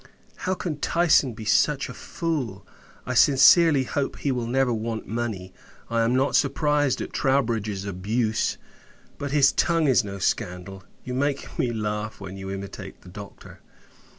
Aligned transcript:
How 0.47 0.55
can 0.55 0.79
Tyson 0.79 1.33
be 1.35 1.45
such 1.45 1.87
a 1.87 1.93
fool! 1.93 2.65
I 3.05 3.13
sincerely 3.13 3.83
hope, 3.83 4.17
he 4.17 4.31
will 4.31 4.47
never 4.47 4.73
want 4.73 5.05
money. 5.07 5.53
I 5.91 6.01
am 6.01 6.15
not 6.15 6.35
surprised 6.35 7.01
at 7.01 7.13
Troubridge's 7.13 7.85
abuse; 7.85 8.57
but, 9.19 9.29
his 9.29 9.51
tongue 9.51 9.85
is 9.87 10.03
no 10.03 10.17
scandal. 10.17 10.83
You 11.03 11.13
make 11.13 11.59
me 11.59 11.71
laugh, 11.71 12.19
when 12.19 12.35
you 12.35 12.49
imitate 12.49 13.01
the 13.01 13.09
Doctor! 13.09 13.59